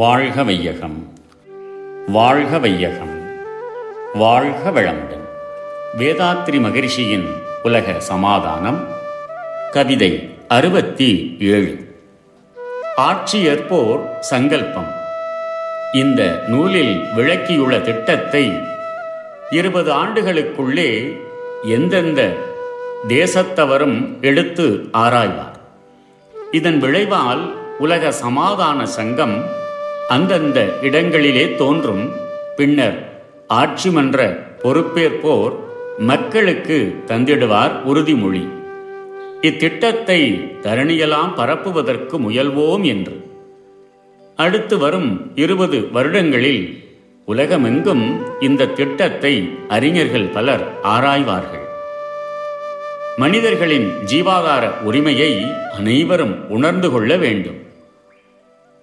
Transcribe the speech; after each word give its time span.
வாழ்க 0.00 0.42
வையகம். 0.42 1.12
வாழ்க 2.06 2.58
வையகம். 2.58 3.20
வாழ்க 4.14 4.70
வளமுடன். 4.70 5.28
வேதாத்ரி 5.98 6.60
மகரிஷியின் 6.60 7.26
உலக 7.62 8.00
சமாதானம் 8.00 8.88
கவிதை 9.70 10.30
அறுபத்தி 10.48 11.36
ஏழு 11.40 11.98
ஆட்சியற்போர் 12.96 14.18
சங்கல்பம். 14.18 14.94
இந்த 15.92 16.44
நூலில் 16.48 17.00
விளக்கியுள்ள 17.16 17.80
திட்டத்தை 17.80 18.52
இருபது 19.50 19.92
ஆண்டுகளுக்குள்ளே 19.92 21.16
எந்தெந்த 21.64 22.34
தேசத்தவரும் 23.08 24.20
எடுத்து 24.20 24.88
ஆராய்வார். 24.92 25.60
இதன் 26.50 26.78
விளைவால் 26.78 27.54
உலக 27.78 28.12
சமாதான 28.12 28.86
சங்கம் 28.86 29.58
அந்தந்த 30.14 30.58
இடங்களிலே 30.82 31.54
தோன்றும். 31.54 32.10
பின்னர் 32.56 32.96
ஆட்சி 33.46 33.90
மன்ற 33.90 34.18
பொறுப்பேற்போர் 34.62 35.54
மக்களுக்கு 35.98 36.78
தந்திடுவார் 37.06 37.74
உறுதிமொழி. 37.84 38.42
இத்திட்டத்தை 39.40 40.18
தரணியெல்லாம் 40.62 41.30
பரப்புவதற்கு 41.36 42.18
முயல்வோம் 42.18 42.82
என்று. 42.82 43.16
அடுத்து 44.36 44.78
வரும் 44.78 45.32
இருபது 45.34 45.88
வருடங்களில் 45.92 46.64
உலகமெங்கும் 47.26 48.04
இந்த 48.40 48.66
திட்டத்தை 48.66 49.34
அறிஞர்கள் 49.68 50.28
பலர் 50.28 50.64
ஆராய்வார்கள். 50.82 51.64
மனிதர்களின் 53.16 53.88
ஜீவாதார 54.06 54.82
உரிமையை 54.82 55.32
அனைவரும் 55.78 56.48
உணர்ந்து 56.48 56.90
கொள்ள 56.90 57.16
வேண்டும். 57.16 57.58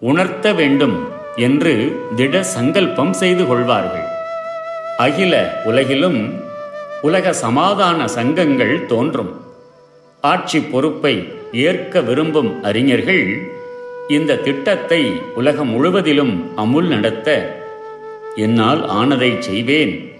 உணர்த்த 0.00 0.52
வேண்டும் 0.52 0.96
என்று 1.36 1.96
திட 2.16 2.42
சங்கல்பம் 2.42 3.12
செய்து 3.12 3.46
கொள்வார்கள். 3.46 4.06
அகில 4.96 5.62
உலகிலும் 5.64 6.34
உலக 7.02 7.32
சமாதான 7.32 8.06
சங்கங்கள் 8.06 8.86
தோன்றும். 8.86 9.40
ஆட்சி 10.20 10.60
பொறுப்பை 10.60 11.28
ஏற்க 11.52 12.00
விரும்பும் 12.00 12.62
அறிஞர்கள் 12.62 13.38
இந்த 14.08 14.36
திட்டத்தை 14.36 15.12
உலகம் 15.34 15.68
முழுவதிலும் 15.68 16.52
அமுல் 16.56 16.88
நடத்த 16.88 17.56
என்னால் 18.36 18.84
ஆனதை 18.86 19.38
செய்வேன் 19.38 20.10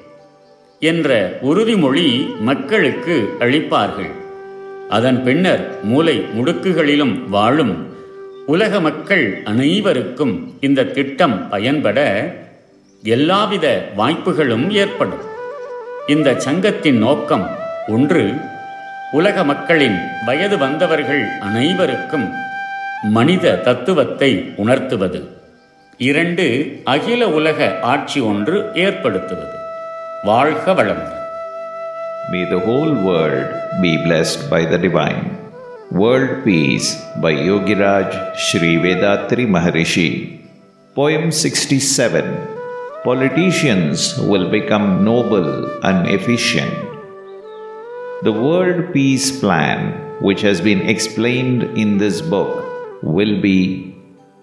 என்ற 0.80 1.38
உறுதிமொழி 1.42 2.38
மக்களுக்கு 2.38 3.34
அளிப்பார்கள். 3.38 4.10
அதன் 4.88 5.24
பின்னர் 5.24 5.82
மூலை 5.82 6.26
முடுக்குகளிலும் 6.36 7.28
வாழும் 7.28 7.95
உலக 8.46 8.80
மக்கள் 8.80 9.42
அனைவருக்கும் 9.44 10.56
இந்த 10.60 10.84
திட்டம் 10.84 11.48
பயன்பட 11.48 11.98
எல்லாவித 13.02 13.88
வாய்ப்புகளும் 13.96 14.70
ஏற்படும். 14.70 15.24
இந்த 16.06 16.34
சங்கத்தின் 16.38 16.98
நோக்கம் 16.98 17.56
ஒன்று 17.88 18.34
உலக 19.12 19.44
மக்களின் 19.44 19.98
வயது 20.26 20.58
வந்தவர்கள் 20.58 21.28
அனைவருக்கும் 21.40 22.32
மனித 23.02 23.56
தத்துவத்தை 23.56 24.52
உணர்த்துவது. 24.56 25.28
இரண்டு 25.98 26.80
அகில 26.84 27.28
உலக 27.28 27.78
ஆட்சி 27.80 28.20
ஒன்று 28.20 28.70
ஏற்படுத்துவது. 28.74 29.56
வாழ்க 30.24 30.72
வளமுடன். 30.72 31.24
May 32.32 32.50
the 32.50 32.66
whole 32.66 32.94
world 32.94 33.50
be 33.82 33.92
blessed 34.08 34.42
by 34.50 34.70
the 34.70 34.78
divine. 34.78 35.44
World 35.92 36.42
Peace 36.42 36.96
by 37.22 37.32
Yogiraj 37.32 38.36
Sri 38.36 38.74
Vedatri 38.74 39.46
Maharishi. 39.46 40.42
Poem 40.96 41.30
67 41.30 42.24
Politicians 43.04 44.18
will 44.18 44.50
become 44.50 45.04
noble 45.04 45.70
and 45.84 46.08
efficient. 46.08 46.74
The 48.24 48.32
World 48.32 48.92
Peace 48.92 49.38
Plan, 49.38 50.20
which 50.20 50.40
has 50.40 50.60
been 50.60 50.80
explained 50.88 51.62
in 51.78 51.98
this 51.98 52.20
book, 52.20 52.66
will 53.04 53.40
be 53.40 53.94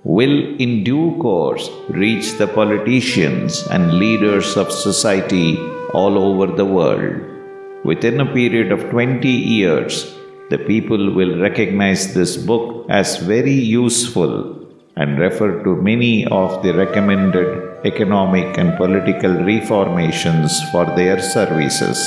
will 0.06 0.56
in 0.62 0.86
due 0.86 1.18
course 1.20 1.70
reach 1.90 2.38
the 2.38 2.48
politicians 2.48 3.68
and 3.68 4.00
leaders 4.00 4.56
of 4.56 4.72
society 4.72 5.58
all 5.94 6.18
over 6.18 6.56
the 6.56 6.66
world. 6.66 7.22
Within 7.84 8.22
a 8.22 8.34
period 8.34 8.72
of 8.72 8.90
20 8.92 9.28
years, 9.28 10.16
the 10.54 10.64
people 10.72 11.04
will 11.18 11.40
recognize 11.40 12.14
this 12.14 12.34
book 12.50 12.86
as 12.88 13.18
very 13.34 13.60
useful 13.84 14.34
and 14.96 15.18
refer 15.18 15.52
to 15.64 15.72
many 15.90 16.26
of 16.40 16.62
the 16.64 16.74
recommended 16.74 17.50
economic 17.92 18.58
and 18.62 18.78
political 18.78 19.34
reformations 19.52 20.62
for 20.72 20.86
their 20.98 21.20
services. 21.20 22.00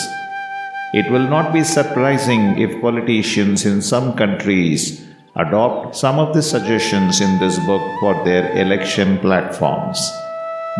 It 0.94 1.10
will 1.10 1.28
not 1.36 1.52
be 1.52 1.64
surprising 1.64 2.42
if 2.64 2.80
politicians 2.80 3.66
in 3.66 3.82
some 3.82 4.14
countries 4.22 5.04
adopt 5.34 5.96
some 5.96 6.20
of 6.20 6.32
the 6.32 6.42
suggestions 6.42 7.20
in 7.20 7.32
this 7.40 7.58
book 7.70 7.84
for 8.00 8.14
their 8.24 8.44
election 8.56 9.18
platforms. 9.18 9.98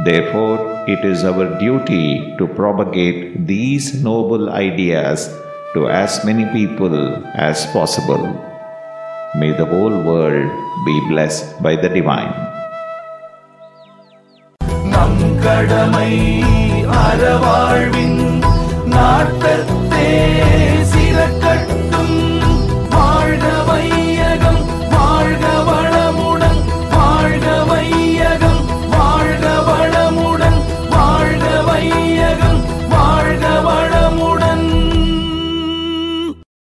Therefore, 0.04 0.84
it 0.86 1.04
is 1.04 1.24
our 1.24 1.58
duty 1.58 2.36
to 2.38 2.46
propagate 2.46 3.46
these 3.46 4.00
noble 4.04 4.50
ideas 4.50 5.28
to 5.75 5.87
as 5.87 6.23
many 6.23 6.45
people 6.51 6.95
as 7.47 7.65
possible. 7.67 8.23
May 9.35 9.51
the 9.51 9.65
whole 9.65 9.97
world 10.03 10.49
be 10.87 10.95
blessed 11.09 11.61
by 11.61 11.73
the 11.75 11.89
divine. 11.89 12.33
நம் 14.93 15.21
கடமை 15.43 16.11
அறவாழ்வின் 17.01 18.19
நாட்டத்தே 18.93 20.09